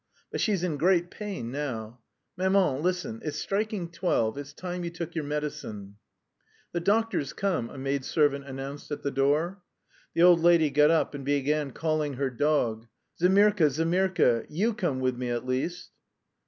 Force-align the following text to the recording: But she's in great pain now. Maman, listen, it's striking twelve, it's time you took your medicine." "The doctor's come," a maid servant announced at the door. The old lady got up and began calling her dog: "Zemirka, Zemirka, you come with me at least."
But 0.31 0.41
she's 0.41 0.63
in 0.63 0.77
great 0.77 1.11
pain 1.11 1.51
now. 1.51 1.99
Maman, 2.35 2.81
listen, 2.81 3.21
it's 3.23 3.37
striking 3.37 3.91
twelve, 3.91 4.35
it's 4.35 4.51
time 4.51 4.83
you 4.83 4.89
took 4.89 5.13
your 5.13 5.25
medicine." 5.25 5.97
"The 6.71 6.79
doctor's 6.79 7.33
come," 7.33 7.69
a 7.69 7.77
maid 7.77 8.03
servant 8.03 8.45
announced 8.45 8.89
at 8.89 9.03
the 9.03 9.11
door. 9.11 9.61
The 10.15 10.23
old 10.23 10.39
lady 10.39 10.71
got 10.71 10.89
up 10.89 11.13
and 11.13 11.23
began 11.23 11.69
calling 11.69 12.13
her 12.15 12.31
dog: 12.31 12.87
"Zemirka, 13.19 13.69
Zemirka, 13.69 14.47
you 14.49 14.73
come 14.73 15.01
with 15.01 15.17
me 15.17 15.29
at 15.29 15.45
least." 15.45 15.91